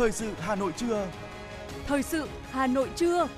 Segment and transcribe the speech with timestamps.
[0.00, 1.10] Thời sự Hà Nội trưa.
[1.86, 3.28] Thời sự Hà Nội trưa.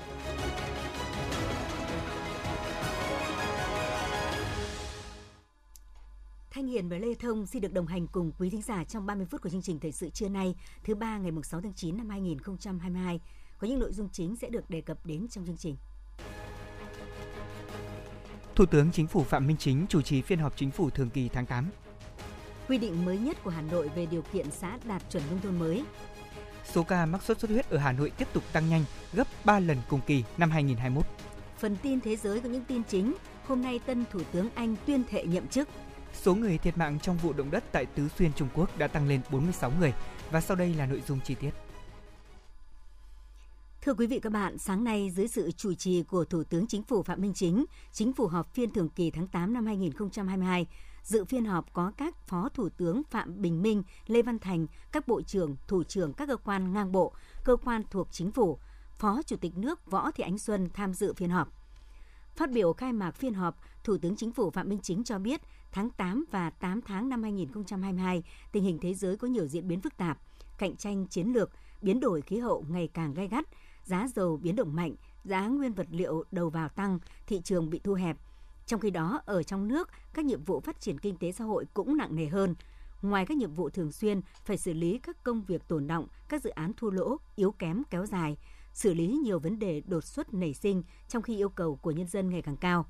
[6.51, 9.25] Thanh Hiền và Lê Thông xin được đồng hành cùng quý thính giả trong 30
[9.25, 12.09] phút của chương trình Thời sự trưa nay, thứ ba ngày 6 tháng 9 năm
[12.09, 13.19] 2022.
[13.59, 15.75] Có những nội dung chính sẽ được đề cập đến trong chương trình.
[18.55, 21.29] Thủ tướng Chính phủ Phạm Minh Chính chủ trì phiên họp chính phủ thường kỳ
[21.29, 21.69] tháng 8.
[22.67, 25.59] Quy định mới nhất của Hà Nội về điều kiện xã đạt chuẩn nông thôn
[25.59, 25.83] mới.
[26.71, 29.59] Số ca mắc sốt xuất huyết ở Hà Nội tiếp tục tăng nhanh, gấp 3
[29.59, 31.05] lần cùng kỳ năm 2021.
[31.57, 33.13] Phần tin thế giới có những tin chính.
[33.47, 35.69] Hôm nay tân Thủ tướng Anh tuyên thệ nhậm chức.
[36.13, 39.07] Số người thiệt mạng trong vụ động đất tại Tứ Xuyên Trung Quốc đã tăng
[39.07, 39.93] lên 46 người.
[40.31, 41.51] Và sau đây là nội dung chi tiết.
[43.85, 46.83] Thưa quý vị các bạn, sáng nay dưới sự chủ trì của Thủ tướng Chính
[46.83, 50.67] phủ Phạm Minh Chính, Chính phủ họp phiên thường kỳ tháng 8 năm 2022.
[51.03, 55.07] Dự phiên họp có các Phó Thủ tướng Phạm Bình Minh, Lê Văn Thành, các
[55.07, 58.57] Bộ trưởng, Thủ trưởng các cơ quan ngang bộ, cơ quan thuộc Chính phủ,
[58.95, 61.47] Phó Chủ tịch nước Võ Thị Ánh Xuân tham dự phiên họp.
[62.35, 65.41] Phát biểu khai mạc phiên họp, Thủ tướng Chính phủ Phạm Minh Chính cho biết
[65.71, 69.81] tháng 8 và 8 tháng năm 2022, tình hình thế giới có nhiều diễn biến
[69.81, 70.17] phức tạp,
[70.57, 71.49] cạnh tranh chiến lược,
[71.81, 73.45] biến đổi khí hậu ngày càng gai gắt,
[73.85, 77.79] giá dầu biến động mạnh, giá nguyên vật liệu đầu vào tăng, thị trường bị
[77.83, 78.17] thu hẹp.
[78.65, 81.65] Trong khi đó, ở trong nước, các nhiệm vụ phát triển kinh tế xã hội
[81.73, 82.55] cũng nặng nề hơn.
[83.01, 86.43] Ngoài các nhiệm vụ thường xuyên, phải xử lý các công việc tồn động, các
[86.43, 88.37] dự án thua lỗ, yếu kém kéo dài,
[88.73, 92.07] xử lý nhiều vấn đề đột xuất nảy sinh trong khi yêu cầu của nhân
[92.07, 92.85] dân ngày càng cao.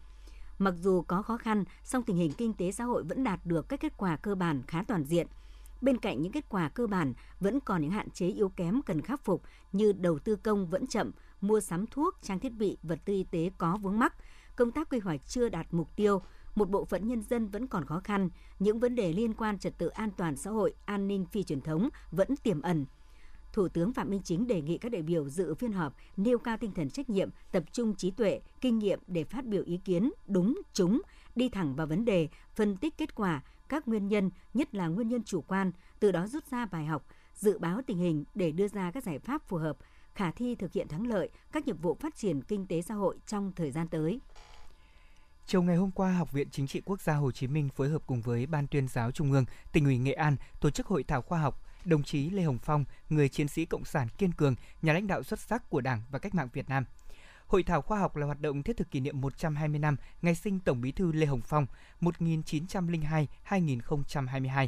[0.60, 3.70] Mặc dù có khó khăn, song tình hình kinh tế xã hội vẫn đạt được
[3.70, 5.28] các kết quả cơ bản khá toàn diện–
[5.84, 9.02] Bên cạnh những kết quả cơ bản, vẫn còn những hạn chế yếu kém cần
[9.02, 13.00] khắc phục như đầu tư công vẫn chậm, mua sắm thuốc, trang thiết bị, vật
[13.06, 14.16] tư y tế có vướng mắc,
[14.56, 16.22] công tác quy hoạch chưa đạt mục tiêu,
[16.56, 19.78] một bộ phận nhân dân vẫn còn khó khăn, những vấn đề liên quan trật
[19.78, 22.86] tự an toàn xã hội, an ninh phi truyền thống vẫn tiềm ẩn.
[23.54, 26.58] Thủ tướng Phạm Minh Chính đề nghị các đại biểu dự phiên họp nêu cao
[26.58, 30.12] tinh thần trách nhiệm, tập trung trí tuệ, kinh nghiệm để phát biểu ý kiến
[30.28, 31.02] đúng, trúng,
[31.36, 33.42] đi thẳng vào vấn đề, phân tích kết quả,
[33.74, 37.06] các nguyên nhân, nhất là nguyên nhân chủ quan, từ đó rút ra bài học,
[37.34, 39.78] dự báo tình hình để đưa ra các giải pháp phù hợp,
[40.16, 43.18] khả thi thực hiện thắng lợi các nhiệm vụ phát triển kinh tế xã hội
[43.28, 44.20] trong thời gian tới.
[45.46, 48.02] Chiều ngày hôm qua, Học viện Chính trị Quốc gia Hồ Chí Minh phối hợp
[48.08, 51.22] cùng với Ban tuyên giáo Trung ương, tỉnh ủy Nghệ An tổ chức hội thảo
[51.22, 54.94] khoa học đồng chí Lê Hồng Phong, người chiến sĩ cộng sản kiên cường, nhà
[54.94, 56.86] lãnh đạo xuất sắc của Đảng và cách mạng Việt Nam–
[57.54, 60.60] Hội thảo khoa học là hoạt động thiết thực kỷ niệm 120 năm ngày sinh
[60.60, 61.66] Tổng Bí thư Lê Hồng Phong
[62.02, 64.68] 1902-2022.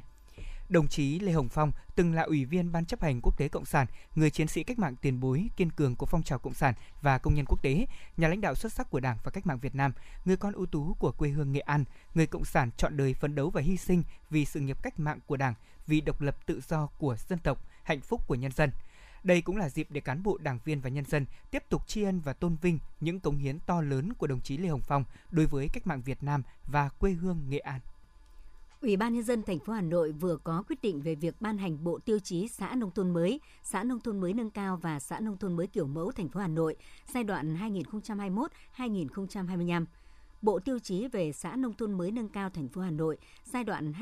[0.70, 3.66] Đồng chí Lê Hồng Phong từng là ủy viên Ban chấp hành quốc tế Cộng
[3.66, 6.74] sản, người chiến sĩ cách mạng tiền bối, kiên cường của phong trào Cộng sản
[7.02, 7.86] và công nhân quốc tế,
[8.18, 9.94] nhà lãnh đạo xuất sắc của Đảng và cách mạng Việt Nam,
[10.26, 11.84] người con ưu tú của quê hương Nghệ An,
[12.16, 15.20] người Cộng sản chọn đời phấn đấu và hy sinh vì sự nghiệp cách mạng
[15.26, 15.54] của Đảng,
[15.88, 18.72] vì độc lập tự do của dân tộc, hạnh phúc của nhân dân–
[19.26, 22.04] đây cũng là dịp để cán bộ, đảng viên và nhân dân tiếp tục tri
[22.04, 25.04] ân và tôn vinh những cống hiến to lớn của đồng chí Lê Hồng Phong
[25.32, 27.80] đối với cách mạng Việt Nam và quê hương Nghệ An.
[28.82, 31.58] Ủy ban nhân dân thành phố Hà Nội vừa có quyết định về việc ban
[31.58, 35.00] hành bộ tiêu chí xã nông thôn mới, xã nông thôn mới nâng cao và
[35.00, 36.76] xã nông thôn mới kiểu mẫu thành phố Hà Nội
[37.14, 37.56] giai đoạn
[38.78, 39.86] 2021-2025.
[40.42, 43.64] Bộ tiêu chí về xã nông thôn mới nâng cao thành phố Hà Nội giai
[43.64, 43.94] đoạn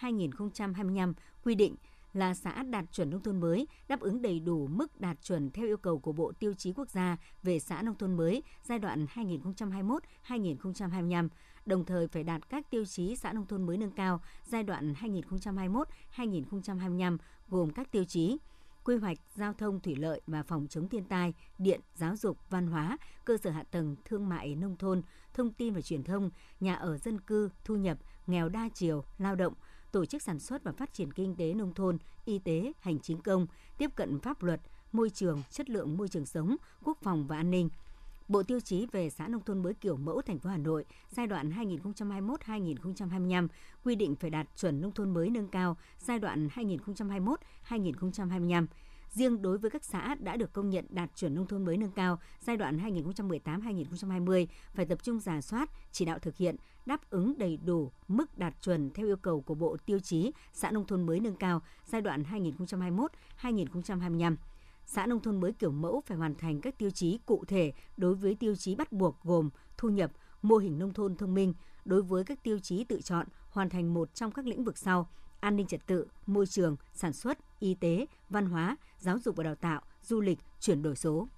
[0.00, 1.12] 2021-2025
[1.44, 1.76] quy định
[2.12, 5.66] là xã đạt chuẩn nông thôn mới, đáp ứng đầy đủ mức đạt chuẩn theo
[5.66, 9.06] yêu cầu của Bộ Tiêu chí Quốc gia về xã nông thôn mới giai đoạn
[9.14, 11.28] 2021-2025,
[11.66, 14.94] đồng thời phải đạt các tiêu chí xã nông thôn mới nâng cao giai đoạn
[16.16, 18.38] 2021-2025 gồm các tiêu chí
[18.84, 22.66] quy hoạch giao thông thủy lợi và phòng chống thiên tai, điện, giáo dục, văn
[22.66, 25.02] hóa, cơ sở hạ tầng, thương mại nông thôn,
[25.34, 29.34] thông tin và truyền thông, nhà ở dân cư, thu nhập, nghèo đa chiều, lao
[29.34, 29.54] động,
[29.92, 33.20] tổ chức sản xuất và phát triển kinh tế nông thôn, y tế, hành chính
[33.20, 33.46] công,
[33.78, 34.60] tiếp cận pháp luật,
[34.92, 37.68] môi trường, chất lượng môi trường sống, quốc phòng và an ninh.
[38.28, 41.26] Bộ tiêu chí về xã nông thôn mới kiểu mẫu thành phố Hà Nội giai
[41.26, 43.48] đoạn 2021-2025
[43.84, 48.66] quy định phải đạt chuẩn nông thôn mới nâng cao giai đoạn 2021-2025
[49.10, 51.90] Riêng đối với các xã đã được công nhận đạt chuẩn nông thôn mới nâng
[51.90, 57.38] cao giai đoạn 2018-2020 phải tập trung giả soát, chỉ đạo thực hiện, đáp ứng
[57.38, 61.06] đầy đủ mức đạt chuẩn theo yêu cầu của Bộ Tiêu chí xã nông thôn
[61.06, 62.22] mới nâng cao giai đoạn
[63.42, 64.36] 2021-2025
[64.86, 68.14] xã nông thôn mới kiểu mẫu phải hoàn thành các tiêu chí cụ thể đối
[68.14, 70.12] với tiêu chí bắt buộc gồm thu nhập,
[70.42, 71.54] mô hình nông thôn thông minh,
[71.84, 75.08] đối với các tiêu chí tự chọn hoàn thành một trong các lĩnh vực sau:
[75.40, 79.44] an ninh trật tự, môi trường, sản xuất, y tế, văn hóa, giáo dục và
[79.44, 81.28] đào tạo, du lịch, chuyển đổi số.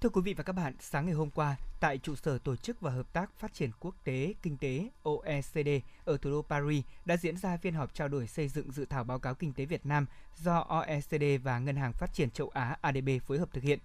[0.00, 2.80] Thưa quý vị và các bạn, sáng ngày hôm qua, tại trụ sở Tổ chức
[2.80, 5.68] và Hợp tác Phát triển Quốc tế Kinh tế OECD
[6.04, 9.04] ở thủ đô Paris đã diễn ra phiên họp trao đổi xây dựng dự thảo
[9.04, 10.06] báo cáo kinh tế Việt Nam
[10.36, 13.78] do OECD và Ngân hàng Phát triển châu Á ADB phối hợp thực hiện.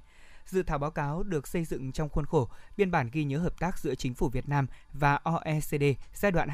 [0.45, 3.59] Dự thảo báo cáo được xây dựng trong khuôn khổ biên bản ghi nhớ hợp
[3.59, 5.83] tác giữa chính phủ Việt Nam và OECD
[6.13, 6.49] giai đoạn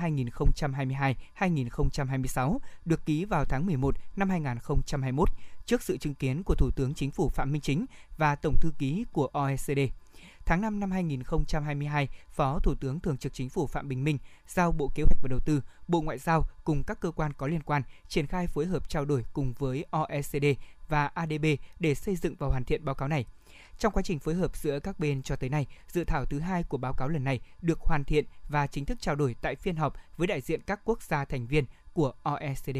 [1.39, 5.29] 2022-2026 được ký vào tháng 11 năm 2021
[5.65, 7.85] trước sự chứng kiến của Thủ tướng Chính phủ Phạm Minh Chính
[8.17, 9.79] và Tổng thư ký của OECD.
[10.45, 14.17] Tháng 5 năm 2022, Phó Thủ tướng Thường trực Chính phủ Phạm Bình Minh
[14.47, 17.47] giao Bộ Kế hoạch và Đầu tư, Bộ Ngoại giao cùng các cơ quan có
[17.47, 20.45] liên quan triển khai phối hợp trao đổi cùng với OECD
[20.89, 21.45] và ADB
[21.79, 23.25] để xây dựng và hoàn thiện báo cáo này.
[23.81, 26.63] Trong quá trình phối hợp giữa các bên cho tới nay, dự thảo thứ hai
[26.63, 29.75] của báo cáo lần này được hoàn thiện và chính thức trao đổi tại phiên
[29.75, 32.77] họp với đại diện các quốc gia thành viên của OECD.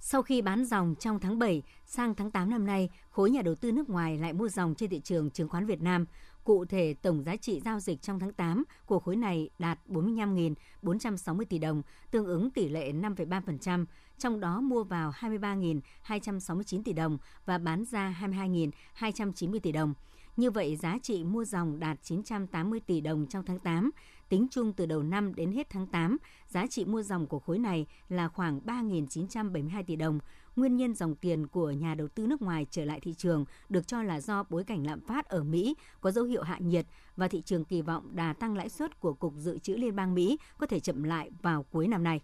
[0.00, 3.54] Sau khi bán dòng trong tháng 7, sang tháng 8 năm nay, khối nhà đầu
[3.54, 6.06] tư nước ngoài lại mua dòng trên thị trường chứng khoán Việt Nam.
[6.44, 11.44] Cụ thể, tổng giá trị giao dịch trong tháng 8 của khối này đạt 45.460
[11.44, 13.84] tỷ đồng, tương ứng tỷ lệ 5,3%,
[14.18, 19.94] trong đó mua vào 23.269 tỷ đồng và bán ra 22.290 tỷ đồng.
[20.36, 23.90] Như vậy, giá trị mua dòng đạt 980 tỷ đồng trong tháng 8,
[24.28, 26.16] Tính chung từ đầu năm đến hết tháng 8,
[26.48, 30.18] giá trị mua dòng của khối này là khoảng 3.972 tỷ đồng.
[30.56, 33.86] Nguyên nhân dòng tiền của nhà đầu tư nước ngoài trở lại thị trường được
[33.86, 36.86] cho là do bối cảnh lạm phát ở Mỹ có dấu hiệu hạ nhiệt
[37.16, 40.14] và thị trường kỳ vọng đà tăng lãi suất của Cục Dự trữ Liên bang
[40.14, 42.20] Mỹ có thể chậm lại vào cuối năm nay.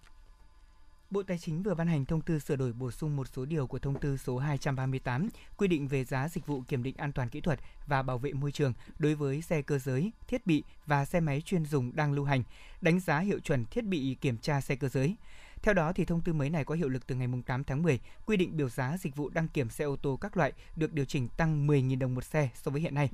[1.11, 3.67] Bộ Tài chính vừa ban hành thông tư sửa đổi bổ sung một số điều
[3.67, 7.29] của thông tư số 238 quy định về giá dịch vụ kiểm định an toàn
[7.29, 11.05] kỹ thuật và bảo vệ môi trường đối với xe cơ giới, thiết bị và
[11.05, 12.43] xe máy chuyên dùng đang lưu hành,
[12.81, 15.17] đánh giá hiệu chuẩn thiết bị kiểm tra xe cơ giới.
[15.63, 18.01] Theo đó thì thông tư mới này có hiệu lực từ ngày 8 tháng 10,
[18.27, 21.05] quy định biểu giá dịch vụ đăng kiểm xe ô tô các loại được điều
[21.05, 23.11] chỉnh tăng 10.000 đồng một xe so với hiện nay.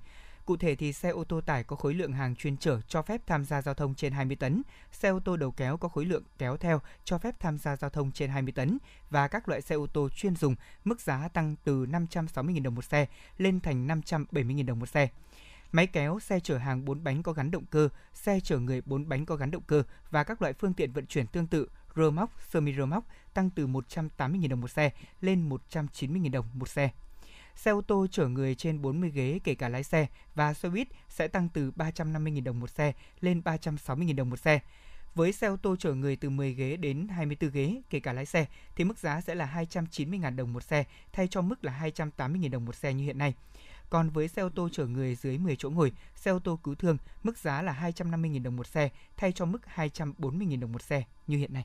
[0.46, 3.26] Cụ thể thì xe ô tô tải có khối lượng hàng chuyên chở cho phép
[3.26, 4.62] tham gia giao thông trên 20 tấn,
[4.92, 7.90] xe ô tô đầu kéo có khối lượng kéo theo cho phép tham gia giao
[7.90, 8.78] thông trên 20 tấn
[9.10, 10.54] và các loại xe ô tô chuyên dùng
[10.84, 13.06] mức giá tăng từ 560.000 đồng một xe
[13.38, 15.08] lên thành 570.000 đồng một xe.
[15.72, 19.08] Máy kéo, xe chở hàng 4 bánh có gắn động cơ, xe chở người 4
[19.08, 22.10] bánh có gắn động cơ và các loại phương tiện vận chuyển tương tự rơ
[22.10, 23.04] móc, semi rơ móc
[23.34, 24.90] tăng từ 180.000 đồng một xe
[25.20, 26.90] lên 190.000 đồng một xe
[27.56, 30.88] xe ô tô chở người trên 40 ghế kể cả lái xe và xe buýt
[31.08, 34.60] sẽ tăng từ 350.000 đồng một xe lên 360.000 đồng một xe.
[35.14, 38.26] Với xe ô tô chở người từ 10 ghế đến 24 ghế, kể cả lái
[38.26, 42.50] xe, thì mức giá sẽ là 290.000 đồng một xe, thay cho mức là 280.000
[42.50, 43.34] đồng một xe như hiện nay.
[43.90, 46.74] Còn với xe ô tô chở người dưới 10 chỗ ngồi, xe ô tô cứu
[46.74, 51.02] thương, mức giá là 250.000 đồng một xe, thay cho mức 240.000 đồng một xe
[51.26, 51.64] như hiện nay.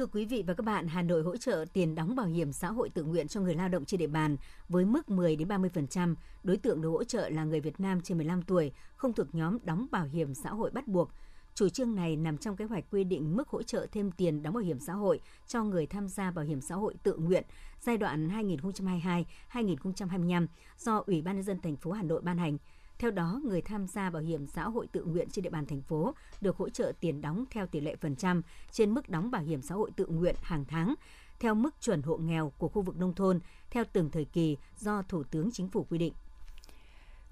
[0.00, 2.68] Thưa quý vị và các bạn, Hà Nội hỗ trợ tiền đóng bảo hiểm xã
[2.68, 4.36] hội tự nguyện cho người lao động trên địa bàn
[4.68, 6.14] với mức 10 đến 30%.
[6.42, 9.58] Đối tượng được hỗ trợ là người Việt Nam trên 15 tuổi, không thuộc nhóm
[9.62, 11.10] đóng bảo hiểm xã hội bắt buộc.
[11.54, 14.54] Chủ trương này nằm trong kế hoạch quy định mức hỗ trợ thêm tiền đóng
[14.54, 17.44] bảo hiểm xã hội cho người tham gia bảo hiểm xã hội tự nguyện
[17.80, 18.28] giai đoạn
[19.52, 20.46] 2022-2025
[20.78, 22.58] do Ủy ban nhân dân thành phố Hà Nội ban hành.
[23.00, 25.82] Theo đó, người tham gia bảo hiểm xã hội tự nguyện trên địa bàn thành
[25.82, 28.42] phố được hỗ trợ tiền đóng theo tỷ lệ phần trăm
[28.72, 30.94] trên mức đóng bảo hiểm xã hội tự nguyện hàng tháng
[31.40, 33.40] theo mức chuẩn hộ nghèo của khu vực nông thôn
[33.70, 36.12] theo từng thời kỳ do Thủ tướng Chính phủ quy định.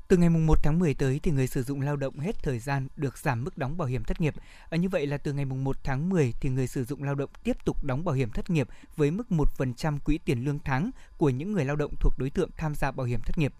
[0.08, 2.88] Từ ngày 1 tháng 10 tới thì người sử dụng lao động hết thời gian
[2.96, 4.34] được giảm mức đóng bảo hiểm thất nghiệp.
[4.70, 7.30] À, như vậy là từ ngày 1 tháng 10 thì người sử dụng lao động
[7.44, 11.30] tiếp tục đóng bảo hiểm thất nghiệp với mức 1% quỹ tiền lương tháng của
[11.30, 13.52] những người lao động thuộc đối tượng tham gia bảo hiểm thất nghiệp.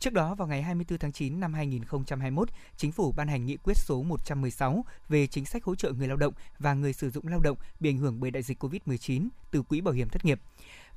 [0.00, 3.76] Trước đó, vào ngày 24 tháng 9 năm 2021, Chính phủ ban hành nghị quyết
[3.76, 7.40] số 116 về chính sách hỗ trợ người lao động và người sử dụng lao
[7.40, 10.40] động bị ảnh hưởng bởi đại dịch COVID-19 từ Quỹ Bảo hiểm Thất nghiệp.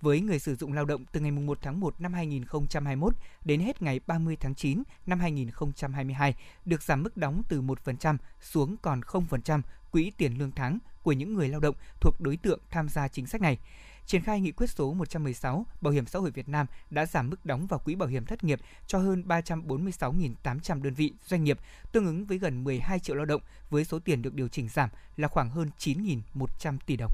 [0.01, 3.13] Với người sử dụng lao động từ ngày 1 tháng 1 năm 2021
[3.45, 8.75] đến hết ngày 30 tháng 9 năm 2022 được giảm mức đóng từ 1% xuống
[8.81, 12.89] còn 0% quỹ tiền lương tháng của những người lao động thuộc đối tượng tham
[12.89, 13.57] gia chính sách này.
[14.05, 17.45] Triển khai nghị quyết số 116, Bảo hiểm xã hội Việt Nam đã giảm mức
[17.45, 21.59] đóng vào quỹ bảo hiểm thất nghiệp cho hơn 346.800 đơn vị doanh nghiệp,
[21.91, 24.89] tương ứng với gần 12 triệu lao động với số tiền được điều chỉnh giảm
[25.17, 27.11] là khoảng hơn 9.100 tỷ đồng.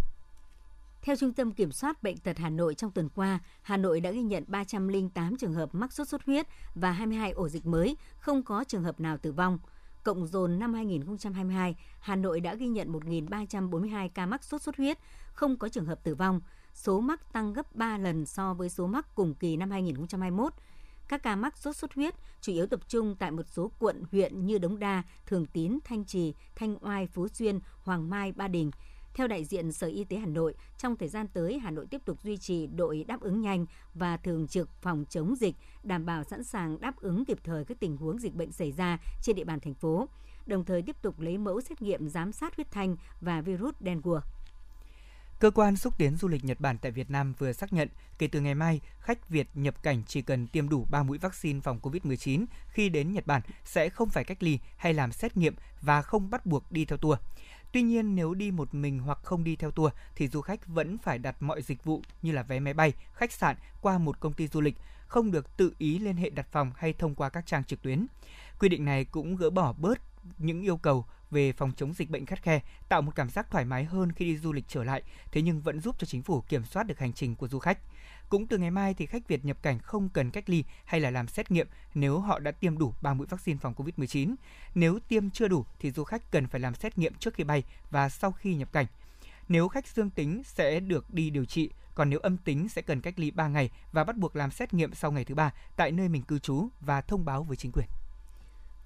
[1.01, 4.11] Theo Trung tâm Kiểm soát Bệnh tật Hà Nội trong tuần qua, Hà Nội đã
[4.11, 8.43] ghi nhận 308 trường hợp mắc sốt xuất huyết và 22 ổ dịch mới, không
[8.43, 9.59] có trường hợp nào tử vong.
[10.03, 14.97] Cộng dồn năm 2022, Hà Nội đã ghi nhận 1.342 ca mắc sốt xuất huyết,
[15.33, 16.41] không có trường hợp tử vong.
[16.73, 20.53] Số mắc tăng gấp 3 lần so với số mắc cùng kỳ năm 2021.
[21.07, 24.45] Các ca mắc sốt xuất huyết chủ yếu tập trung tại một số quận, huyện
[24.45, 28.71] như Đống Đa, Thường Tín, Thanh Trì, Thanh Oai, Phú Xuyên, Hoàng Mai, Ba Đình.
[29.13, 32.01] Theo đại diện Sở Y tế Hà Nội, trong thời gian tới, Hà Nội tiếp
[32.05, 36.23] tục duy trì đội đáp ứng nhanh và thường trực phòng chống dịch, đảm bảo
[36.23, 39.43] sẵn sàng đáp ứng kịp thời các tình huống dịch bệnh xảy ra trên địa
[39.43, 40.07] bàn thành phố,
[40.45, 44.19] đồng thời tiếp tục lấy mẫu xét nghiệm giám sát huyết thanh và virus dengue.
[45.39, 48.27] Cơ quan xúc tiến du lịch Nhật Bản tại Việt Nam vừa xác nhận, kể
[48.27, 51.79] từ ngày mai, khách Việt nhập cảnh chỉ cần tiêm đủ 3 mũi vaccine phòng
[51.81, 56.01] COVID-19 khi đến Nhật Bản sẽ không phải cách ly hay làm xét nghiệm và
[56.01, 57.19] không bắt buộc đi theo tour.
[57.71, 60.97] Tuy nhiên, nếu đi một mình hoặc không đi theo tour thì du khách vẫn
[60.97, 64.33] phải đặt mọi dịch vụ như là vé máy bay, khách sạn qua một công
[64.33, 64.75] ty du lịch,
[65.07, 68.05] không được tự ý liên hệ đặt phòng hay thông qua các trang trực tuyến.
[68.59, 69.99] Quy định này cũng gỡ bỏ bớt
[70.37, 72.59] những yêu cầu về phòng chống dịch bệnh khắt khe,
[72.89, 75.61] tạo một cảm giác thoải mái hơn khi đi du lịch trở lại, thế nhưng
[75.61, 77.79] vẫn giúp cho chính phủ kiểm soát được hành trình của du khách.
[78.29, 81.11] Cũng từ ngày mai thì khách Việt nhập cảnh không cần cách ly hay là
[81.11, 84.35] làm xét nghiệm nếu họ đã tiêm đủ 3 mũi vaccine phòng COVID-19.
[84.75, 87.63] Nếu tiêm chưa đủ thì du khách cần phải làm xét nghiệm trước khi bay
[87.91, 88.85] và sau khi nhập cảnh.
[89.47, 93.01] Nếu khách dương tính sẽ được đi điều trị, còn nếu âm tính sẽ cần
[93.01, 95.91] cách ly 3 ngày và bắt buộc làm xét nghiệm sau ngày thứ ba tại
[95.91, 97.87] nơi mình cư trú và thông báo với chính quyền.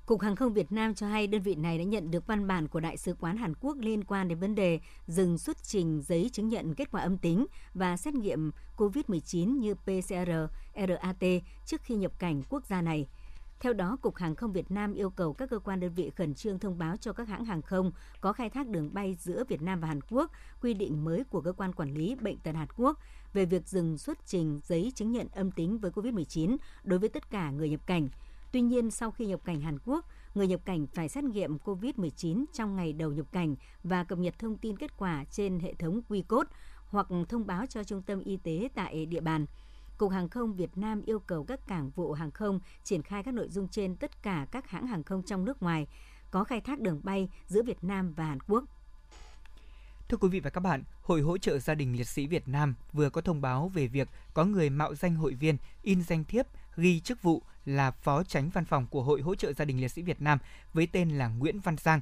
[0.06, 2.68] Cục Hàng không Việt Nam cho hay đơn vị này đã nhận được văn bản
[2.68, 6.30] của Đại sứ quán Hàn Quốc liên quan đến vấn đề dừng xuất trình giấy
[6.34, 10.32] chứng nhận kết quả âm tính và xét nghiệm COVID-19 như PCR,
[10.76, 11.24] RAT
[11.66, 13.08] trước khi nhập cảnh quốc gia này.
[13.60, 16.34] Theo đó, Cục Hàng không Việt Nam yêu cầu các cơ quan đơn vị khẩn
[16.34, 17.92] trương thông báo cho các hãng hàng không
[18.22, 20.32] có khai thác đường bay giữa Việt Nam và Hàn Quốc
[20.62, 23.00] quy định mới của cơ quan quản lý bệnh tật Hàn Quốc
[23.34, 27.30] về việc dừng xuất trình giấy chứng nhận âm tính với COVID-19 đối với tất
[27.30, 28.10] cả người nhập cảnh–
[28.54, 30.06] Tuy nhiên, sau khi nhập cảnh Hàn Quốc,
[30.36, 34.40] người nhập cảnh phải xét nghiệm COVID-19 trong ngày đầu nhập cảnh và cập nhật
[34.40, 36.46] thông tin kết quả trên hệ thống QCode
[36.88, 39.46] hoặc thông báo cho trung tâm y tế tại địa bàn.
[39.98, 43.34] Cục Hàng không Việt Nam yêu cầu các cảng vụ hàng không triển khai các
[43.34, 45.88] nội dung trên tất cả các hãng hàng không trong nước ngoài
[46.32, 48.64] có khai thác đường bay giữa Việt Nam và Hàn Quốc.
[50.10, 52.76] Thưa quý vị và các bạn, Hội hỗ trợ gia đình liệt sĩ Việt Nam
[52.92, 56.46] vừa có thông báo về việc có người mạo danh hội viên in danh thiếp
[56.76, 59.88] ghi chức vụ là Phó Tránh Văn phòng của Hội hỗ trợ gia đình liệt
[59.88, 60.40] sĩ Việt Nam
[60.74, 62.00] với tên là Nguyễn Văn Giang.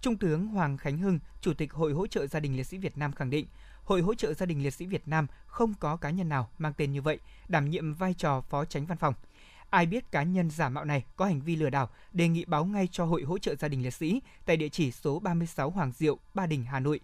[0.00, 2.98] Trung tướng Hoàng Khánh Hưng, Chủ tịch Hội hỗ trợ gia đình liệt sĩ Việt
[2.98, 3.46] Nam khẳng định,
[3.84, 6.72] Hội hỗ trợ gia đình liệt sĩ Việt Nam không có cá nhân nào mang
[6.76, 9.14] tên như vậy đảm nhiệm vai trò Phó Tránh Văn phòng.
[9.70, 12.64] Ai biết cá nhân giả mạo này có hành vi lừa đảo, đề nghị báo
[12.64, 15.92] ngay cho Hội hỗ trợ gia đình liệt sĩ tại địa chỉ số 36 Hoàng
[15.92, 17.00] Diệu, Ba Đình, Hà Nội.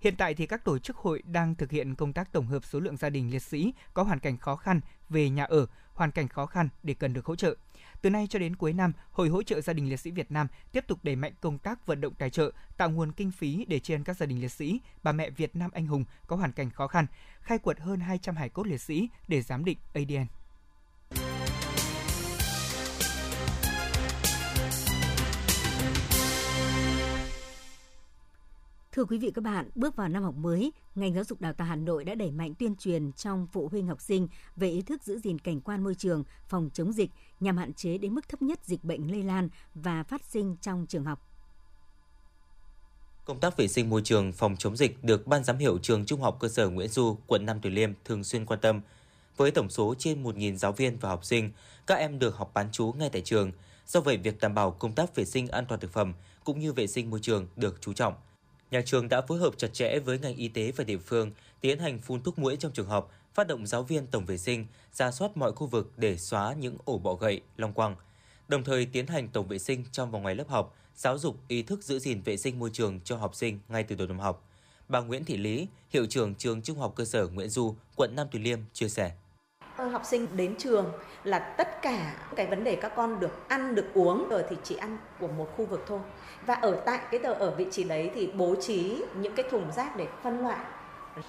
[0.00, 2.80] Hiện tại thì các tổ chức hội đang thực hiện công tác tổng hợp số
[2.80, 6.28] lượng gia đình liệt sĩ có hoàn cảnh khó khăn về nhà ở, hoàn cảnh
[6.28, 7.54] khó khăn để cần được hỗ trợ.
[8.02, 10.46] Từ nay cho đến cuối năm, Hội hỗ trợ gia đình liệt sĩ Việt Nam
[10.72, 13.80] tiếp tục đẩy mạnh công tác vận động tài trợ, tạo nguồn kinh phí để
[13.80, 16.52] tri ân các gia đình liệt sĩ, bà mẹ Việt Nam anh hùng có hoàn
[16.52, 17.06] cảnh khó khăn,
[17.40, 20.26] khai quật hơn 200 hải cốt liệt sĩ để giám định ADN.
[28.98, 31.66] Thưa quý vị các bạn, bước vào năm học mới, ngành giáo dục đào tạo
[31.68, 35.02] Hà Nội đã đẩy mạnh tuyên truyền trong phụ huynh học sinh về ý thức
[35.02, 38.42] giữ gìn cảnh quan môi trường, phòng chống dịch nhằm hạn chế đến mức thấp
[38.42, 41.28] nhất dịch bệnh lây lan và phát sinh trong trường học.
[43.24, 46.20] Công tác vệ sinh môi trường, phòng chống dịch được Ban giám hiệu trường Trung
[46.20, 48.80] học cơ sở Nguyễn Du, quận Nam Từ Liêm thường xuyên quan tâm.
[49.36, 51.50] Với tổng số trên 1.000 giáo viên và học sinh,
[51.86, 53.52] các em được học bán trú ngay tại trường.
[53.86, 56.14] Do vậy, việc đảm bảo công tác vệ sinh an toàn thực phẩm
[56.44, 58.14] cũng như vệ sinh môi trường được chú trọng–
[58.70, 61.78] Nhà trường đã phối hợp chặt chẽ với ngành y tế và địa phương tiến
[61.78, 65.10] hành phun thuốc muỗi trong trường học, phát động giáo viên tổng vệ sinh, ra
[65.10, 67.96] soát mọi khu vực để xóa những ổ bọ gậy, long quăng.
[68.48, 71.62] Đồng thời tiến hành tổng vệ sinh trong và ngoài lớp học, giáo dục ý
[71.62, 74.44] thức giữ gìn vệ sinh môi trường cho học sinh ngay từ đầu năm học.
[74.88, 78.26] Bà Nguyễn Thị Lý, hiệu trưởng trường Trung học cơ sở Nguyễn Du, quận Nam
[78.30, 79.12] Từ Liêm chia sẻ
[79.86, 80.92] học sinh đến trường
[81.24, 84.76] là tất cả cái vấn đề các con được ăn, được uống, rồi thì chỉ
[84.76, 86.00] ăn của một khu vực thôi.
[86.46, 89.72] Và ở tại cái tờ, ở vị trí đấy thì bố trí những cái thùng
[89.72, 90.58] rác để phân loại.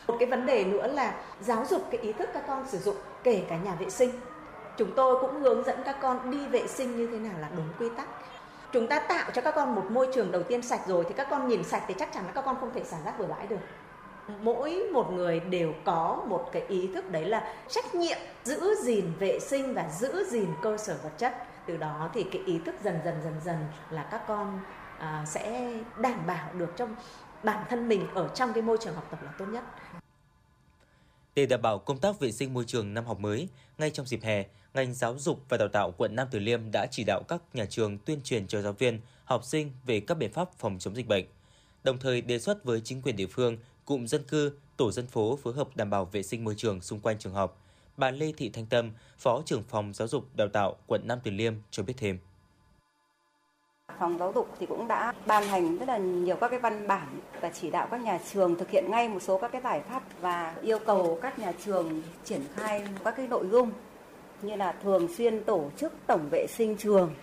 [0.08, 2.96] Một cái vấn đề nữa là giáo dục cái ý thức các con sử dụng,
[3.24, 4.12] kể cả nhà vệ sinh.
[4.78, 7.70] Chúng tôi cũng hướng dẫn các con đi vệ sinh như thế nào là đúng
[7.80, 8.08] quy tắc.
[8.72, 11.28] Chúng ta tạo cho các con một môi trường đầu tiên sạch rồi thì các
[11.30, 13.48] con nhìn sạch thì chắc chắn là các con không thể xả rác bừa bãi
[13.48, 13.58] được
[14.42, 19.06] mỗi một người đều có một cái ý thức đấy là trách nhiệm giữ gìn
[19.20, 21.34] vệ sinh và giữ gìn cơ sở vật chất
[21.68, 23.58] từ đó thì cái ý thức dần dần dần dần
[23.90, 24.60] là các con
[24.98, 26.96] à, sẽ đảm bảo được trong
[27.44, 29.64] bản thân mình ở trong cái môi trường học tập là tốt nhất
[31.36, 34.20] Để đảm bảo công tác vệ sinh môi trường năm học mới, ngay trong dịp
[34.24, 34.44] hè,
[34.74, 37.66] ngành giáo dục và đào tạo quận Nam Từ Liêm đã chỉ đạo các nhà
[37.66, 41.08] trường tuyên truyền cho giáo viên, học sinh về các biện pháp phòng chống dịch
[41.08, 41.26] bệnh.
[41.84, 43.58] Đồng thời đề xuất với chính quyền địa phương,
[43.90, 47.00] cụm dân cư, tổ dân phố phối hợp đảm bảo vệ sinh môi trường xung
[47.00, 47.58] quanh trường học.
[47.98, 51.32] Bà Lê Thị Thanh Tâm, Phó trưởng phòng giáo dục đào tạo quận Nam Từ
[51.32, 52.18] Liêm cho biết thêm.
[54.00, 57.20] Phòng giáo dục thì cũng đã ban hành rất là nhiều các cái văn bản
[57.42, 60.04] và chỉ đạo các nhà trường thực hiện ngay một số các cái giải pháp
[60.22, 63.72] và yêu cầu các nhà trường triển khai các cái nội dung
[64.42, 67.14] như là thường xuyên tổ chức tổng vệ sinh trường,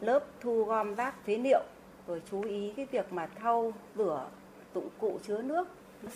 [0.00, 1.62] lớp thu gom rác phế liệu,
[2.06, 4.26] rồi chú ý cái việc mà thau rửa
[4.74, 5.68] dụng cụ chứa nước,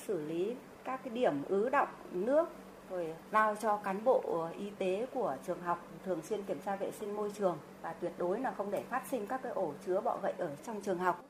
[0.07, 2.49] xử lý các cái điểm ứ động nước
[2.91, 6.91] rồi giao cho cán bộ y tế của trường học thường xuyên kiểm tra vệ
[7.01, 10.01] sinh môi trường và tuyệt đối là không để phát sinh các cái ổ chứa
[10.01, 11.25] bọ gậy ở trong trường học.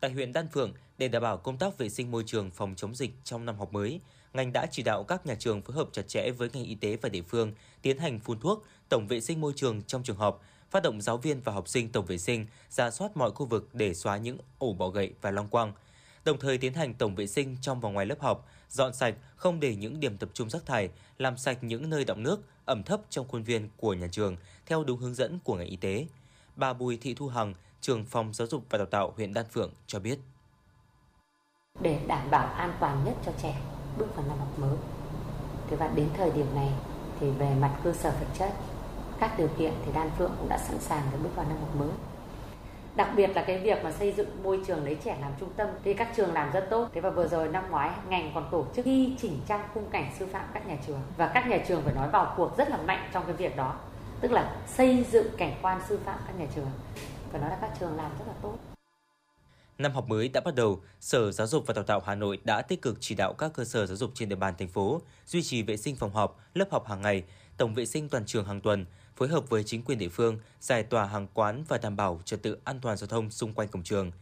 [0.00, 2.94] Tại huyện Đan Phượng, để đảm bảo công tác vệ sinh môi trường phòng chống
[2.94, 4.00] dịch trong năm học mới,
[4.32, 6.96] ngành đã chỉ đạo các nhà trường phối hợp chặt chẽ với ngành y tế
[7.02, 10.42] và địa phương tiến hành phun thuốc, tổng vệ sinh môi trường trong trường học,
[10.70, 13.68] phát động giáo viên và học sinh tổng vệ sinh, ra soát mọi khu vực
[13.72, 15.72] để xóa những ổ bọ gậy và long quăng.
[16.26, 19.60] Đồng thời tiến hành tổng vệ sinh trong và ngoài lớp học, dọn sạch, không
[19.60, 23.00] để những điểm tập trung rác thải, làm sạch những nơi đọng nước, ẩm thấp
[23.10, 26.06] trong khuôn viên của nhà trường theo đúng hướng dẫn của ngành y tế.
[26.56, 29.72] Bà Bùi Thị Thu Hằng, trường phòng giáo dục và đào tạo huyện Đan Phượng
[29.86, 30.18] cho biết.
[31.80, 33.60] Để đảm bảo an toàn nhất cho trẻ
[33.98, 34.76] bước vào năm học mới.
[35.70, 36.72] Thế và đến thời điểm này
[37.20, 38.52] thì về mặt cơ sở vật chất,
[39.20, 41.76] các điều kiện thì Đan Phượng cũng đã sẵn sàng để bước vào năm học
[41.76, 41.90] mới
[42.96, 45.68] đặc biệt là cái việc mà xây dựng môi trường lấy trẻ làm trung tâm
[45.84, 46.88] thì các trường làm rất tốt.
[46.94, 50.12] Thế và vừa rồi năm ngoái ngành còn tổ chức thi chỉnh trang khung cảnh
[50.18, 51.00] sư phạm các nhà trường.
[51.16, 53.74] Và các nhà trường phải nói vào cuộc rất là mạnh trong cái việc đó.
[54.20, 56.70] Tức là xây dựng cảnh quan sư phạm các nhà trường.
[57.32, 58.54] Phải nói là các trường làm rất là tốt.
[59.78, 62.62] Năm học mới đã bắt đầu, Sở Giáo dục và Đào tạo Hà Nội đã
[62.62, 65.42] tích cực chỉ đạo các cơ sở giáo dục trên địa bàn thành phố duy
[65.42, 67.24] trì vệ sinh phòng học, lớp học hàng ngày,
[67.56, 70.82] tổng vệ sinh toàn trường hàng tuần, phối hợp với chính quyền địa phương giải
[70.82, 73.82] tỏa hàng quán và đảm bảo trật tự an toàn giao thông xung quanh cổng
[73.82, 74.12] trường.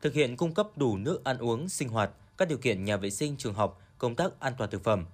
[0.00, 3.10] Thực hiện cung cấp đủ nước ăn uống, sinh hoạt, các điều kiện nhà vệ
[3.10, 5.06] sinh trường học, công tác an toàn thực phẩm.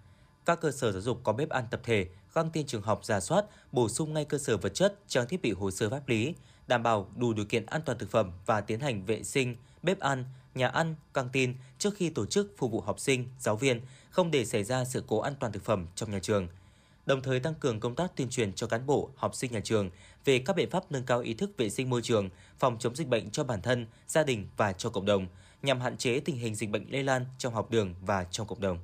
[0.45, 3.21] Các cơ sở giáo dục có bếp ăn tập thể, căng tin trường học giả
[3.21, 6.35] soát, bổ sung ngay cơ sở vật chất, trang thiết bị hồ sơ pháp lý,
[6.67, 10.01] đảm bảo đủ điều kiện an toàn thực phẩm và tiến hành vệ sinh, bếp
[10.01, 10.25] ăn,
[10.55, 14.31] nhà ăn, căng tin trước khi tổ chức phục vụ học sinh, giáo viên, không
[14.31, 16.49] để xảy ra sự cố an toàn thực phẩm trong nhà trường–
[17.11, 19.91] đồng thời tăng cường công tác tuyên truyền cho cán bộ, học sinh nhà trường
[20.25, 23.09] về các biện pháp nâng cao ý thức vệ sinh môi trường, phòng chống dịch
[23.09, 25.27] bệnh cho bản thân, gia đình và cho cộng đồng,
[25.63, 28.61] nhằm hạn chế tình hình dịch bệnh lây lan trong học đường và trong cộng
[28.61, 28.79] đồng.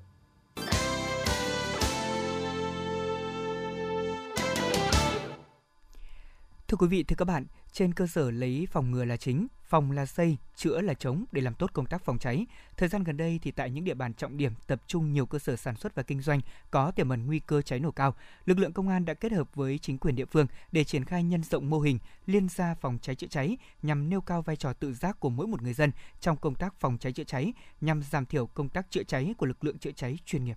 [6.69, 9.93] Thưa quý vị, thưa các bạn, trên cơ sở lấy phòng ngừa là chính, phòng
[9.93, 12.47] là xây, chữa là chống để làm tốt công tác phòng cháy.
[12.77, 15.39] Thời gian gần đây thì tại những địa bàn trọng điểm tập trung nhiều cơ
[15.39, 18.59] sở sản xuất và kinh doanh có tiềm ẩn nguy cơ cháy nổ cao, lực
[18.59, 21.43] lượng công an đã kết hợp với chính quyền địa phương để triển khai nhân
[21.43, 24.95] rộng mô hình liên gia phòng cháy chữa cháy nhằm nêu cao vai trò tự
[24.95, 28.27] giác của mỗi một người dân trong công tác phòng cháy chữa cháy nhằm giảm
[28.27, 30.57] thiểu công tác chữa cháy của lực lượng chữa cháy chuyên nghiệp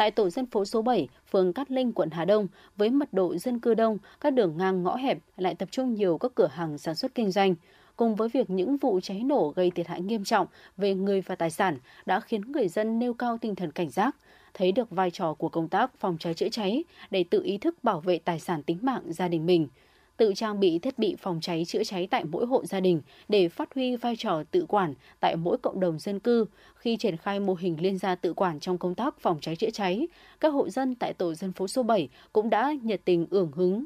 [0.00, 2.46] tại tổ dân phố số 7, phường Cát Linh, quận Hà Đông,
[2.76, 6.18] với mật độ dân cư đông, các đường ngang ngõ hẹp lại tập trung nhiều
[6.18, 7.54] các cửa hàng sản xuất kinh doanh.
[8.00, 11.34] Cùng với việc những vụ cháy nổ gây thiệt hại nghiêm trọng về người và
[11.34, 14.16] tài sản đã khiến người dân nêu cao tinh thần cảnh giác,
[14.54, 17.84] thấy được vai trò của công tác phòng cháy chữa cháy để tự ý thức
[17.84, 19.68] bảo vệ tài sản tính mạng gia đình mình–
[20.20, 23.48] tự trang bị thiết bị phòng cháy chữa cháy tại mỗi hộ gia đình để
[23.48, 26.44] phát huy vai trò tự quản tại mỗi cộng đồng dân cư.
[26.74, 29.70] Khi triển khai mô hình liên gia tự quản trong công tác phòng cháy chữa
[29.70, 30.08] cháy,
[30.40, 33.84] các hộ dân tại tổ dân phố số 7 cũng đã nhiệt tình ưởng hứng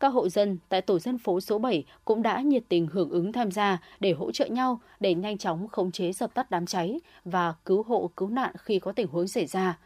[0.00, 3.32] các hộ dân tại tổ dân phố số 7 cũng đã nhiệt tình hưởng ứng
[3.32, 7.00] tham gia để hỗ trợ nhau để nhanh chóng khống chế dập tắt đám cháy
[7.24, 9.78] và cứu hộ cứu nạn khi có tình huống xảy ra.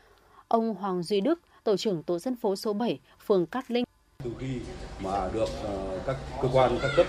[0.48, 3.84] Ông Hoàng Duy Đức, tổ trưởng tổ dân phố số 7, phường Cát Linh
[4.24, 4.60] từ khi
[5.00, 7.06] mà được ờ, các cơ quan các cấp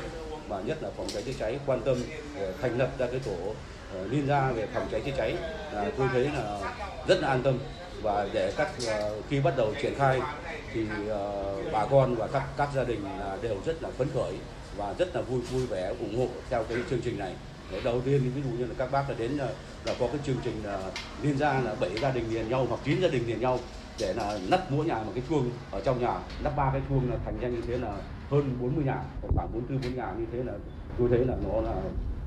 [0.47, 1.97] và nhất là phòng cháy chữa cháy quan tâm
[2.39, 3.55] ờ, thành lập ra cái tổ
[3.93, 5.35] ờ, liên gia về phòng cháy chữa cháy
[5.73, 6.59] là tôi thấy là
[7.07, 7.59] rất là an tâm
[8.03, 10.21] và để các uh, khi bắt đầu triển khai
[10.73, 14.33] thì uh, bà con và các các gia đình uh, đều rất là phấn khởi
[14.77, 17.35] và rất là vui vui vẻ ủng hộ theo cái chương trình này.
[17.71, 19.51] Để đầu tiên ví dụ như là các bác đã đến ờ, là,
[19.85, 20.79] là có cái chương trình là
[21.21, 23.59] liên gia là bảy gia đình liền nhau hoặc chín gia đình liền nhau
[23.99, 25.49] để là nắp mỗi nhà một cái chuông.
[25.71, 27.97] Ở trong nhà nắp ba cái chuông là thành ra như thế là
[28.29, 28.97] hơn 40 nhà
[29.35, 30.53] khoảng 44 bốn nhà như thế là
[30.99, 31.75] tôi thấy là nó là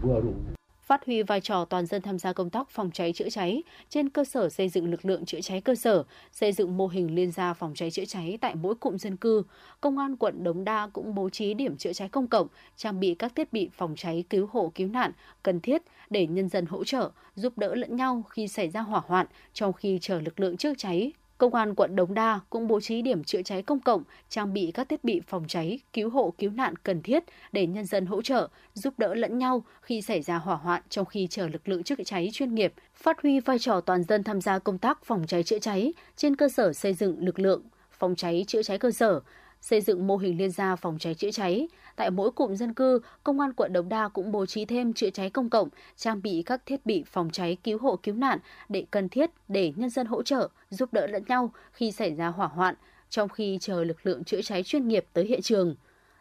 [0.02, 0.55] vừa đủ
[0.86, 4.08] phát huy vai trò toàn dân tham gia công tác phòng cháy chữa cháy trên
[4.08, 7.32] cơ sở xây dựng lực lượng chữa cháy cơ sở, xây dựng mô hình liên
[7.32, 9.42] gia phòng cháy chữa cháy tại mỗi cụm dân cư.
[9.80, 13.14] Công an quận Đống Đa cũng bố trí điểm chữa cháy công cộng, trang bị
[13.14, 16.84] các thiết bị phòng cháy cứu hộ cứu nạn cần thiết để nhân dân hỗ
[16.84, 20.56] trợ, giúp đỡ lẫn nhau khi xảy ra hỏa hoạn trong khi chờ lực lượng
[20.56, 24.02] chữa cháy Công an quận Đống Đa cũng bố trí điểm chữa cháy công cộng,
[24.28, 27.84] trang bị các thiết bị phòng cháy, cứu hộ, cứu nạn cần thiết để nhân
[27.84, 31.48] dân hỗ trợ, giúp đỡ lẫn nhau khi xảy ra hỏa hoạn trong khi chờ
[31.48, 34.78] lực lượng chữa cháy chuyên nghiệp, phát huy vai trò toàn dân tham gia công
[34.78, 38.62] tác phòng cháy chữa cháy trên cơ sở xây dựng lực lượng phòng cháy chữa
[38.62, 39.20] cháy cơ sở,
[39.60, 41.68] xây dựng mô hình liên gia phòng cháy chữa cháy.
[41.96, 45.10] Tại mỗi cụm dân cư, Công an quận Đống Đa cũng bố trí thêm chữa
[45.10, 48.84] cháy công cộng, trang bị các thiết bị phòng cháy cứu hộ cứu nạn để
[48.90, 52.46] cần thiết để nhân dân hỗ trợ, giúp đỡ lẫn nhau khi xảy ra hỏa
[52.46, 52.74] hoạn,
[53.10, 55.74] trong khi chờ lực lượng chữa cháy chuyên nghiệp tới hiện trường.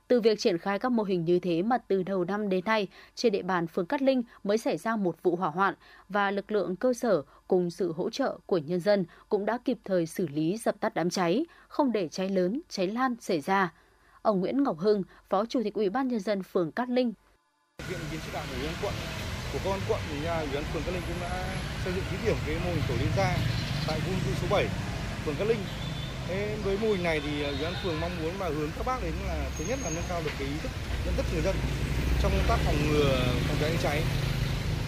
[0.07, 2.87] Từ việc triển khai các mô hình như thế mà từ đầu năm đến nay,
[3.15, 5.73] trên địa bàn phường Cát Linh mới xảy ra một vụ hỏa hoạn
[6.09, 9.77] và lực lượng cơ sở cùng sự hỗ trợ của nhân dân cũng đã kịp
[9.83, 13.73] thời xử lý dập tắt đám cháy, không để cháy lớn, cháy lan xảy ra.
[14.25, 17.13] Ông Nguyễn Ngọc Hưng, Phó Chủ tịch Ủy ban nhân dân phường Cát Linh
[17.89, 18.93] Viện kiến chỉ đạo của ủy ban quận
[19.53, 21.29] của công an quận thì ủy ban phường Cát Linh cũng đã
[21.83, 23.37] xây dựng thí điểm cái mô hình tổ liên gia
[23.87, 24.67] tại khu cư số 7
[25.25, 25.63] phường Cát Linh
[26.27, 29.03] Thế với mô hình này thì ủy ban phường mong muốn và hướng các bác
[29.03, 30.71] đến là thứ nhất là nâng cao được cái ý thức
[31.05, 31.55] nhận thức người dân
[32.21, 33.15] trong công tác phòng ngừa
[33.47, 34.03] phòng cháy cháy.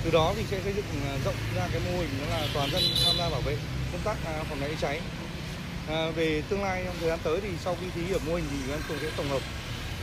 [0.03, 2.69] Từ đó thì sẽ xây dựng à, rộng ra cái mô hình đó là toàn
[2.71, 3.57] dân tham gia bảo vệ
[3.91, 5.01] công tác à, phòng cháy cháy.
[5.89, 8.45] À, về tương lai trong thời gian tới thì sau khi thí điểm mô hình
[8.51, 9.41] thì ủy ban phường sẽ tổng hợp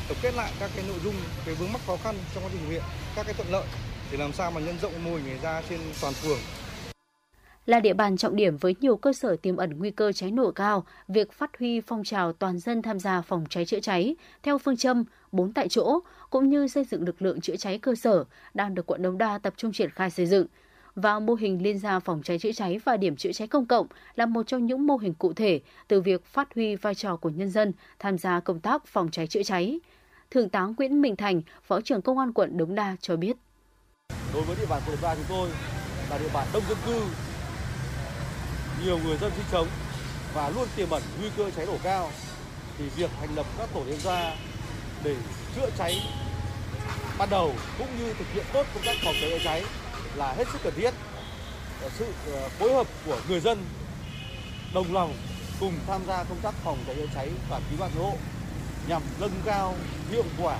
[0.08, 1.14] tổng kết lại các cái nội dung
[1.46, 2.82] cái vướng mắc khó khăn trong quá trình thực hiện
[3.16, 3.66] các cái thuận lợi
[4.12, 6.38] để làm sao mà nhân rộng mô hình này ra trên toàn phường
[7.66, 10.50] là địa bàn trọng điểm với nhiều cơ sở tiềm ẩn nguy cơ cháy nổ
[10.50, 14.58] cao, việc phát huy phong trào toàn dân tham gia phòng cháy chữa cháy theo
[14.58, 18.24] phương châm bốn tại chỗ cũng như xây dựng lực lượng chữa cháy cơ sở
[18.54, 20.46] đang được quận Đống Đa tập trung triển khai xây dựng.
[20.96, 23.86] Và mô hình liên gia phòng cháy chữa cháy và điểm chữa cháy công cộng
[24.14, 27.30] là một trong những mô hình cụ thể từ việc phát huy vai trò của
[27.30, 29.80] nhân dân tham gia công tác phòng cháy chữa cháy.
[30.30, 33.36] Thượng tá Nguyễn Minh Thành, Phó trưởng Công an quận Đống Đa cho biết.
[34.34, 35.48] Đối với địa bàn quận Đống Đa chúng tôi
[36.10, 37.02] là địa bàn đông dân cư,
[38.84, 39.66] nhiều người dân sinh sống
[40.34, 42.10] và luôn tiềm ẩn nguy cơ cháy nổ cao
[42.78, 44.36] thì việc thành lập các tổ liên gia
[45.04, 45.16] để
[45.56, 46.00] chữa cháy
[47.18, 49.64] ban đầu cũng như thực hiện tốt công tác phòng cháy chữa cháy
[50.16, 50.90] là hết sức cần thiết.
[51.98, 53.58] Sự ờ, phối hợp của người dân
[54.74, 55.12] đồng lòng
[55.60, 58.16] cùng tham gia công tác phòng cháy chữa cháy và cứu nạn cứu hộ
[58.88, 59.74] nhằm nâng cao
[60.10, 60.58] hiệu quả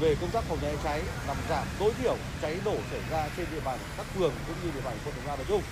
[0.00, 3.46] về công tác phòng cháy cháy làm giảm tối thiểu cháy nổ xảy ra trên
[3.52, 5.62] địa bàn các phường cũng như địa bàn quận Đống Đa nói chung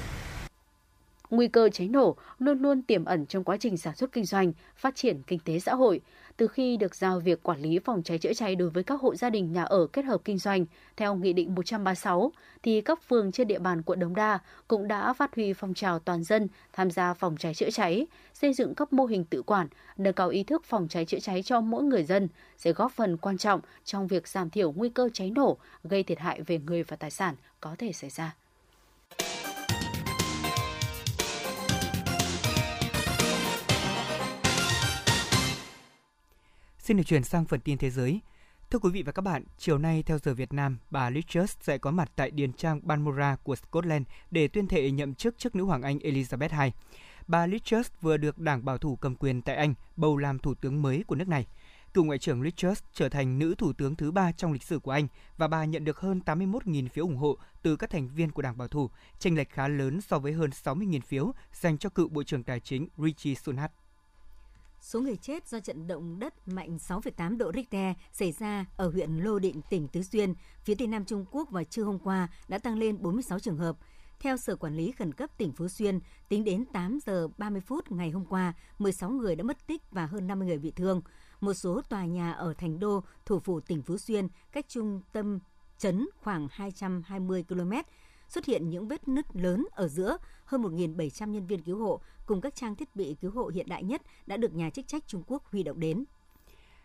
[1.33, 4.53] nguy cơ cháy nổ luôn luôn tiềm ẩn trong quá trình sản xuất kinh doanh,
[4.77, 6.01] phát triển kinh tế xã hội.
[6.43, 9.15] Từ khi được giao việc quản lý phòng cháy chữa cháy đối với các hộ
[9.15, 13.33] gia đình nhà ở kết hợp kinh doanh theo Nghị định 136, thì các phường
[13.33, 16.91] trên địa bàn quận Đống Đa cũng đã phát huy phong trào toàn dân tham
[16.91, 20.45] gia phòng cháy chữa cháy, xây dựng các mô hình tự quản, nâng cao ý
[20.45, 22.29] thức phòng cháy chữa cháy cho mỗi người dân
[22.59, 26.19] sẽ góp phần quan trọng trong việc giảm thiểu nguy cơ cháy nổ gây thiệt
[26.19, 28.35] hại về người và tài sản có thể xảy ra.
[36.93, 38.21] Xin được chuyển sang phần tin thế giới.
[38.71, 41.57] Thưa quý vị và các bạn, chiều nay theo giờ Việt Nam, bà Liz Truss
[41.61, 45.55] sẽ có mặt tại Điền trang Balmoral của Scotland để tuyên thệ nhậm chức trước
[45.55, 46.73] nữ hoàng Anh Elizabeth II.
[47.27, 50.55] Bà Liz Truss vừa được Đảng Bảo thủ cầm quyền tại Anh bầu làm thủ
[50.55, 51.47] tướng mới của nước này.
[51.95, 54.79] Cựu Ngoại trưởng Liz Truss trở thành nữ thủ tướng thứ ba trong lịch sử
[54.79, 58.31] của Anh và bà nhận được hơn 81.000 phiếu ủng hộ từ các thành viên
[58.31, 61.89] của Đảng Bảo thủ, chênh lệch khá lớn so với hơn 60.000 phiếu dành cho
[61.89, 63.73] cựu Bộ trưởng Tài chính Rishi Sunak.
[64.83, 69.17] Số người chết do trận động đất mạnh 6,8 độ Richter xảy ra ở huyện
[69.17, 72.59] Lô Định, tỉnh Tứ Xuyên, phía tây nam Trung Quốc vào trưa hôm qua đã
[72.59, 73.77] tăng lên 46 trường hợp.
[74.21, 77.93] Theo Sở Quản lý Khẩn cấp tỉnh Phú Xuyên, tính đến 8 giờ 30 phút
[77.93, 81.03] ngày hôm qua, 16 người đã mất tích và hơn 50 người bị thương.
[81.41, 85.39] Một số tòa nhà ở Thành Đô, thủ phủ tỉnh Phú Xuyên, cách trung tâm
[85.79, 87.73] trấn khoảng 220 km,
[88.33, 90.17] xuất hiện những vết nứt lớn ở giữa.
[90.45, 93.83] Hơn 1.700 nhân viên cứu hộ cùng các trang thiết bị cứu hộ hiện đại
[93.83, 96.05] nhất đã được nhà chức trách Trung Quốc huy động đến.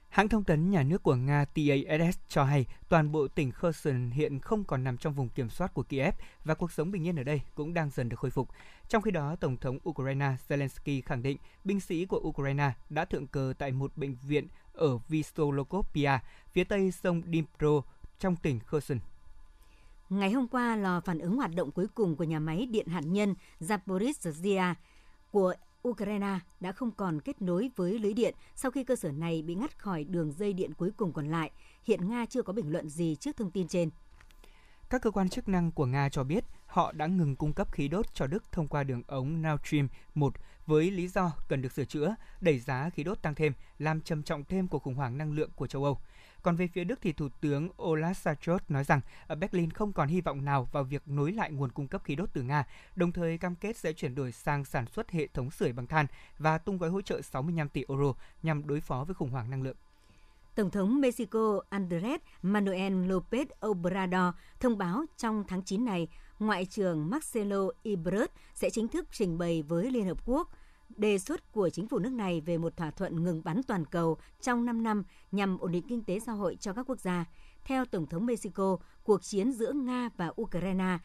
[0.10, 4.40] Hãng thông tấn nhà nước của Nga TASS cho hay toàn bộ tỉnh Kherson hiện
[4.40, 7.24] không còn nằm trong vùng kiểm soát của Kiev và cuộc sống bình yên ở
[7.24, 8.50] đây cũng đang dần được khôi phục.
[8.88, 13.28] Trong khi đó, Tổng thống Ukraine Zelensky khẳng định binh sĩ của Ukraine đã thượng
[13.28, 16.20] cờ tại một bệnh viện ở Vistolokopia,
[16.52, 17.82] phía tây sông Dnipro
[18.20, 19.00] trong tỉnh Kherson.
[20.10, 23.02] Ngày hôm qua, lò phản ứng hoạt động cuối cùng của nhà máy điện hạt
[23.06, 24.74] nhân Zaporizhzhia
[25.32, 25.54] của
[25.88, 29.56] Ukraine đã không còn kết nối với lưới điện sau khi cơ sở này bị
[29.56, 31.52] ngắt khỏi đường dây điện cuối cùng còn lại.
[31.84, 33.90] Hiện Nga chưa có bình luận gì trước thông tin trên.
[34.90, 37.88] Các cơ quan chức năng của Nga cho biết họ đã ngừng cung cấp khí
[37.88, 40.34] đốt cho Đức thông qua đường ống Nord Stream 1
[40.66, 44.24] với lý do cần được sửa chữa, đẩy giá khí đốt tăng thêm, làm trầm
[44.24, 46.00] trọng thêm cuộc khủng hoảng năng lượng của châu Âu.
[46.48, 50.08] Còn về phía Đức thì Thủ tướng Olaf Scholz nói rằng ở Berlin không còn
[50.08, 52.64] hy vọng nào vào việc nối lại nguồn cung cấp khí đốt từ Nga,
[52.96, 56.06] đồng thời cam kết sẽ chuyển đổi sang sản xuất hệ thống sưởi bằng than
[56.40, 59.64] và tung gói hỗ trợ 65 tỷ euro nhằm đối phó với khủng hoảng năng
[59.64, 59.76] lượng.
[60.56, 66.08] Tổng thống Mexico Andrés Manuel López Obrador thông báo trong tháng 9 này,
[66.40, 70.50] Ngoại trưởng Marcelo Ebrard sẽ chính thức trình bày với Liên Hợp Quốc
[70.90, 74.18] đề xuất của chính phủ nước này về một thỏa thuận ngừng bắn toàn cầu
[74.42, 77.26] trong 5 năm nhằm ổn định kinh tế xã hội cho các quốc gia.
[77.64, 80.98] Theo Tổng thống Mexico, cuộc chiến giữa Nga và Ukraine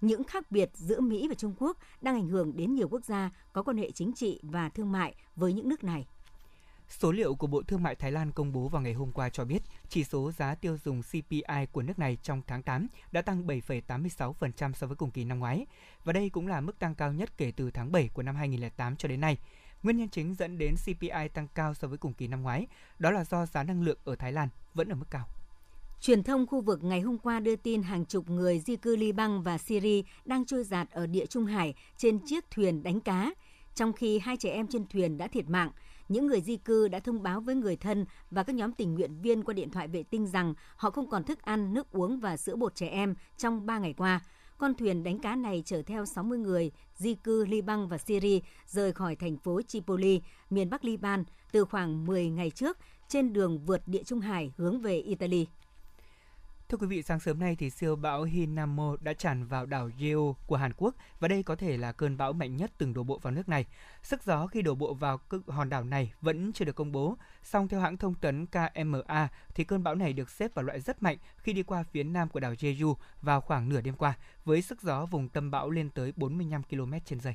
[0.00, 3.30] những khác biệt giữa Mỹ và Trung Quốc đang ảnh hưởng đến nhiều quốc gia
[3.52, 6.06] có quan hệ chính trị và thương mại với những nước này.
[6.90, 9.44] Số liệu của Bộ Thương mại Thái Lan công bố vào ngày hôm qua cho
[9.44, 13.46] biết, chỉ số giá tiêu dùng CPI của nước này trong tháng 8 đã tăng
[13.46, 15.66] 7,86% so với cùng kỳ năm ngoái,
[16.04, 18.96] và đây cũng là mức tăng cao nhất kể từ tháng 7 của năm 2008
[18.96, 19.38] cho đến nay.
[19.82, 22.66] Nguyên nhân chính dẫn đến CPI tăng cao so với cùng kỳ năm ngoái,
[22.98, 25.28] đó là do giá năng lượng ở Thái Lan vẫn ở mức cao.
[26.00, 29.42] Truyền thông khu vực ngày hôm qua đưa tin hàng chục người di cư Liban
[29.42, 33.30] và Syria đang trôi giạt ở địa Trung Hải trên chiếc thuyền đánh cá,
[33.74, 35.70] trong khi hai trẻ em trên thuyền đã thiệt mạng–
[36.08, 39.20] những người di cư đã thông báo với người thân và các nhóm tình nguyện
[39.22, 42.36] viên qua điện thoại vệ tinh rằng họ không còn thức ăn, nước uống và
[42.36, 44.20] sữa bột trẻ em trong 3 ngày qua.
[44.58, 48.92] Con thuyền đánh cá này chở theo 60 người di cư Liban và Syria rời
[48.92, 53.82] khỏi thành phố Tripoli, miền Bắc Liban từ khoảng 10 ngày trước trên đường vượt
[53.88, 55.46] địa Trung Hải hướng về Italy.
[56.70, 60.32] Thưa quý vị, sáng sớm nay thì siêu bão Hinamo đã tràn vào đảo Jeju
[60.46, 63.18] của Hàn Quốc và đây có thể là cơn bão mạnh nhất từng đổ bộ
[63.18, 63.66] vào nước này.
[64.02, 67.68] Sức gió khi đổ bộ vào hòn đảo này vẫn chưa được công bố, song
[67.68, 71.16] theo hãng thông tấn KMA thì cơn bão này được xếp vào loại rất mạnh
[71.36, 74.82] khi đi qua phía nam của đảo Jeju vào khoảng nửa đêm qua với sức
[74.82, 77.32] gió vùng tâm bão lên tới 45 km/h.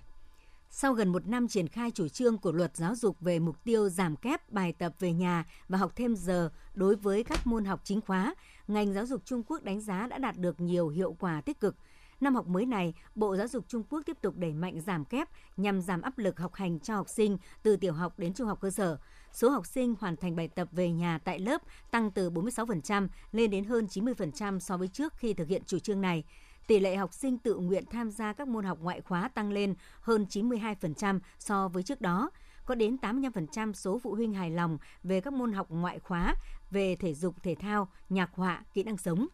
[0.75, 3.89] Sau gần một năm triển khai chủ trương của luật giáo dục về mục tiêu
[3.89, 7.81] giảm kép bài tập về nhà và học thêm giờ đối với các môn học
[7.83, 8.35] chính khóa,
[8.67, 11.75] ngành giáo dục Trung Quốc đánh giá đã đạt được nhiều hiệu quả tích cực.
[12.21, 15.29] Năm học mới này, Bộ Giáo dục Trung Quốc tiếp tục đẩy mạnh giảm kép
[15.57, 18.61] nhằm giảm áp lực học hành cho học sinh từ tiểu học đến trung học
[18.61, 18.97] cơ sở.
[19.31, 23.49] Số học sinh hoàn thành bài tập về nhà tại lớp tăng từ 46% lên
[23.49, 26.23] đến hơn 90% so với trước khi thực hiện chủ trương này
[26.67, 29.75] tỷ lệ học sinh tự nguyện tham gia các môn học ngoại khóa tăng lên
[30.01, 32.29] hơn 92% so với trước đó.
[32.65, 36.35] Có đến 85% số phụ huynh hài lòng về các môn học ngoại khóa
[36.73, 39.27] về thể dục thể thao, nhạc họa, kỹ năng sống.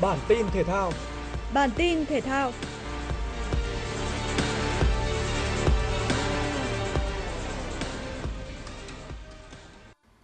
[0.00, 0.92] Bản tin thể thao
[1.54, 2.52] Bản tin thể thao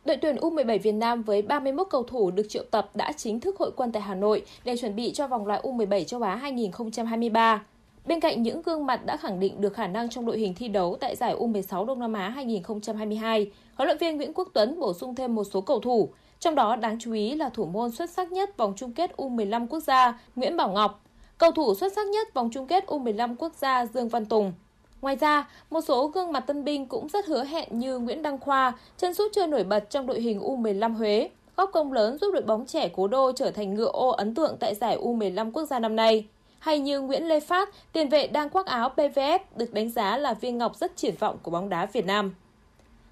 [0.04, 3.56] Đội tuyển U17 Việt Nam với 31 cầu thủ được triệu tập đã chính thức
[3.58, 7.64] hội quân tại Hà Nội để chuẩn bị cho vòng loại U17 châu Á 2023.
[8.06, 10.68] Bên cạnh những gương mặt đã khẳng định được khả năng trong đội hình thi
[10.68, 14.94] đấu tại giải U16 Đông Nam Á 2022, huấn luyện viên Nguyễn Quốc Tuấn bổ
[14.94, 16.08] sung thêm một số cầu thủ,
[16.40, 19.66] trong đó đáng chú ý là thủ môn xuất sắc nhất vòng chung kết U15
[19.66, 21.04] quốc gia Nguyễn Bảo Ngọc,
[21.38, 24.52] cầu thủ xuất sắc nhất vòng chung kết U15 quốc gia Dương Văn Tùng,
[25.00, 28.38] Ngoài ra, một số gương mặt tân binh cũng rất hứa hẹn như Nguyễn Đăng
[28.38, 32.30] Khoa, chân sút chơi nổi bật trong đội hình U15 Huế, góp công lớn giúp
[32.32, 35.64] đội bóng trẻ Cố Đô trở thành ngựa ô ấn tượng tại giải U15 quốc
[35.64, 36.26] gia năm nay.
[36.58, 40.34] Hay như Nguyễn Lê Phát, tiền vệ đang khoác áo PVF được đánh giá là
[40.34, 42.34] viên ngọc rất triển vọng của bóng đá Việt Nam.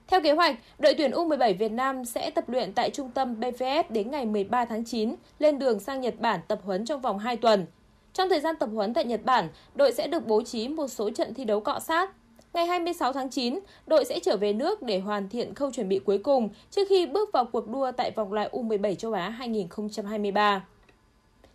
[0.07, 3.85] Theo kế hoạch, đội tuyển U17 Việt Nam sẽ tập luyện tại trung tâm BVF
[3.89, 7.37] đến ngày 13 tháng 9, lên đường sang Nhật Bản tập huấn trong vòng 2
[7.37, 7.67] tuần.
[8.13, 11.11] Trong thời gian tập huấn tại Nhật Bản, đội sẽ được bố trí một số
[11.11, 12.11] trận thi đấu cọ sát.
[12.53, 15.99] Ngày 26 tháng 9, đội sẽ trở về nước để hoàn thiện khâu chuẩn bị
[15.99, 20.65] cuối cùng trước khi bước vào cuộc đua tại vòng loại U17 châu Á 2023.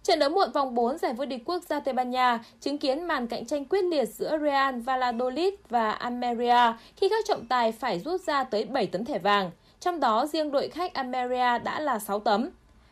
[0.03, 3.03] Trận đấu muộn vòng 4 giải vô địch quốc gia Tây Ban Nha chứng kiến
[3.03, 7.99] màn cạnh tranh quyết liệt giữa Real Valladolid và Almeria khi các trọng tài phải
[7.99, 11.99] rút ra tới 7 tấm thẻ vàng, trong đó riêng đội khách Almeria đã là
[11.99, 12.49] 6 tấm.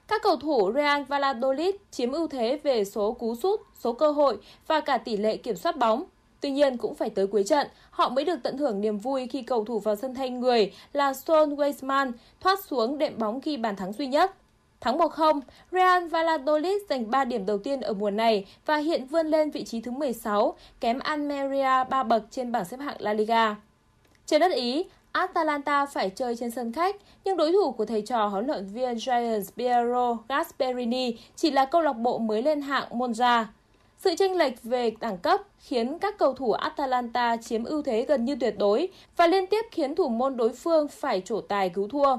[0.08, 4.38] Các cầu thủ Real Valladolid chiếm ưu thế về số cú sút, số cơ hội
[4.68, 6.04] và cả tỷ lệ kiểm soát bóng.
[6.42, 9.42] Tuy nhiên cũng phải tới cuối trận, họ mới được tận hưởng niềm vui khi
[9.42, 13.76] cầu thủ vào sân thay người là Son Weisman thoát xuống đệm bóng ghi bàn
[13.76, 14.32] thắng duy nhất.
[14.82, 15.40] Thắng 1-0,
[15.72, 19.64] Real Valladolid giành 3 điểm đầu tiên ở mùa này và hiện vươn lên vị
[19.64, 23.56] trí thứ 16, kém Almeria 3 bậc trên bảng xếp hạng La Liga.
[24.26, 28.28] Trên đất Ý, Atalanta phải chơi trên sân khách, nhưng đối thủ của thầy trò
[28.28, 33.46] huấn luyện viên Giants Piero Gasperini chỉ là câu lạc bộ mới lên hạng Monza.
[33.98, 38.26] Sự chênh lệch về đẳng cấp khiến các cầu thủ Atalanta chiếm ưu thế gần
[38.26, 41.88] như tuyệt đối và liên tiếp khiến thủ môn đối phương phải trổ tài cứu
[41.88, 42.18] thua.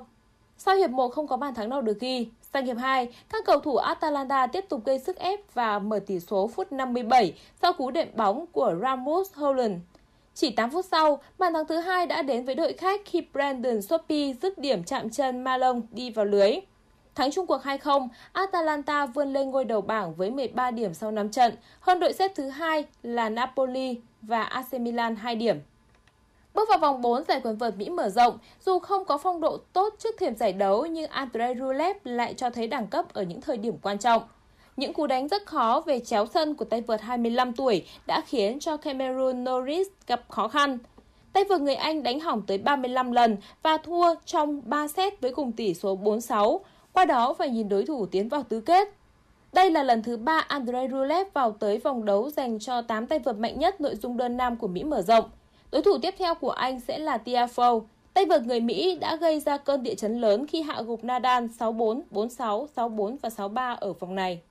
[0.58, 3.60] Sau hiệp 1 không có bàn thắng nào được ghi, sang hiệp 2, các cầu
[3.60, 7.90] thủ Atalanta tiếp tục gây sức ép và mở tỷ số phút 57 sau cú
[7.90, 9.74] đệm bóng của Ramos Holland.
[10.34, 13.82] Chỉ 8 phút sau, bàn thắng thứ hai đã đến với đội khách khi Brandon
[13.82, 16.52] Sopi dứt điểm chạm chân Malong đi vào lưới.
[17.14, 21.30] Thắng chung cuộc 2-0, Atalanta vươn lên ngôi đầu bảng với 13 điểm sau 5
[21.30, 25.60] trận, hơn đội xếp thứ hai là Napoli và AC Milan 2 điểm.
[26.58, 29.58] Bước vào vòng 4 giải quần vợt Mỹ mở rộng, dù không có phong độ
[29.72, 33.40] tốt trước thềm giải đấu nhưng Andrei Rublev lại cho thấy đẳng cấp ở những
[33.40, 34.22] thời điểm quan trọng.
[34.76, 38.60] Những cú đánh rất khó về chéo sân của tay vợt 25 tuổi đã khiến
[38.60, 40.78] cho Cameron Norris gặp khó khăn.
[41.32, 45.34] Tay vợt người Anh đánh hỏng tới 35 lần và thua trong 3 set với
[45.34, 46.60] cùng tỷ số 4-6,
[46.92, 48.88] qua đó phải nhìn đối thủ tiến vào tứ kết.
[49.52, 53.18] Đây là lần thứ 3 Andrei Rublev vào tới vòng đấu dành cho 8 tay
[53.18, 55.24] vợt mạnh nhất nội dung đơn nam của Mỹ mở rộng.
[55.72, 57.82] Đối thủ tiếp theo của anh sẽ là Tiafoe.
[58.14, 61.44] Tay vợt người Mỹ đã gây ra cơn địa chấn lớn khi hạ gục Nadal
[61.58, 64.42] 6-4, 4-6, 6-4 và 6-3 ở vòng này.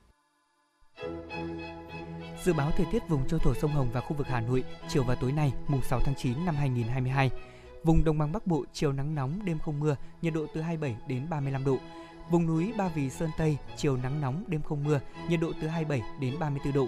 [2.43, 5.03] Dự báo thời tiết vùng châu thổ sông Hồng và khu vực Hà Nội chiều
[5.03, 7.31] và tối nay, mùng 6 tháng 9 năm 2022.
[7.83, 10.95] Vùng đồng bằng Bắc Bộ chiều nắng nóng, đêm không mưa, nhiệt độ từ 27
[11.07, 11.77] đến 35 độ.
[12.31, 14.99] Vùng núi Ba Vì Sơn Tây chiều nắng nóng, đêm không mưa,
[15.29, 16.87] nhiệt độ từ 27 đến 34 độ.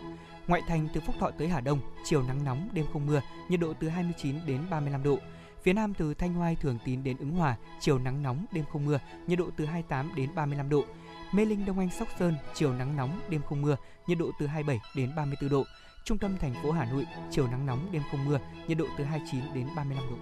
[0.50, 3.60] Ngoại thành từ Phúc Thọ tới Hà Đông, chiều nắng nóng, đêm không mưa, nhiệt
[3.60, 5.18] độ từ 29 đến 35 độ.
[5.64, 8.86] Phía Nam từ Thanh Hoai Thường Tín đến Ứng Hòa, chiều nắng nóng, đêm không
[8.86, 10.84] mưa, nhiệt độ từ 28 đến 35 độ.
[11.32, 13.76] Mê Linh Đông Anh Sóc Sơn, chiều nắng nóng, đêm không mưa,
[14.08, 15.64] nhiệt độ từ 27 đến 34 độ.
[16.04, 19.04] Trung tâm thành phố Hà Nội, chiều nắng nóng, đêm không mưa, nhiệt độ từ
[19.04, 20.18] 29 đến 35 độ.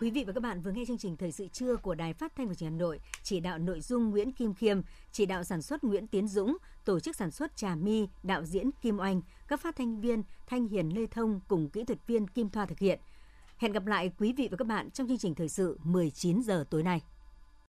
[0.00, 2.36] Quý vị và các bạn vừa nghe chương trình Thời sự trưa của Đài Phát
[2.36, 4.80] thanh và Truyền hình Hà Nội, chỉ đạo nội dung Nguyễn Kim Khiêm,
[5.12, 8.70] chỉ đạo sản xuất Nguyễn Tiến Dũng, tổ chức sản xuất Trà My, đạo diễn
[8.82, 12.50] Kim Oanh, các phát thanh viên Thanh Hiền Lê Thông cùng kỹ thuật viên Kim
[12.50, 13.00] Thoa thực hiện.
[13.56, 16.64] Hẹn gặp lại quý vị và các bạn trong chương trình Thời sự 19 giờ
[16.70, 17.02] tối nay.